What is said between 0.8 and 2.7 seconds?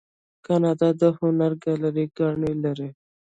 د هنر ګالري ګانې